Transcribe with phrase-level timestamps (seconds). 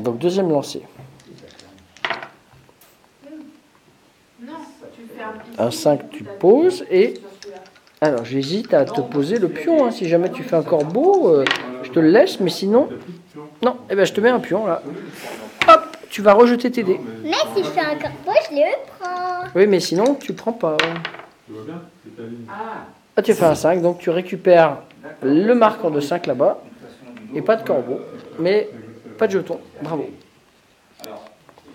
[0.00, 0.82] Donc deuxième lancé.
[4.42, 4.52] Non,
[4.94, 7.14] tu fais un Un 5, tu poses et...
[8.00, 9.84] Alors j'hésite à te poser le pion.
[9.84, 9.90] hein.
[9.90, 11.44] Si jamais tu fais un corbeau, euh,
[11.82, 12.40] je te le laisse.
[12.40, 12.88] Mais sinon...
[13.62, 14.80] Non, eh ben, je te mets un pion là.
[15.68, 16.98] Hop, tu vas rejeter tes dés.
[17.22, 18.62] Mais si je fais un corbeau, je le
[18.98, 19.44] prends.
[19.54, 20.76] Oui, mais sinon tu prends pas.
[21.46, 21.74] Tu vois bien
[22.18, 22.46] ligne.
[23.16, 24.78] Ah, tu fais un 5, donc tu récupères
[25.22, 26.62] le marqueur de 5 là-bas.
[27.34, 28.00] Et pas de corbeau,
[28.40, 28.68] mais
[29.20, 29.60] pas de jeton.
[29.82, 30.06] Bravo.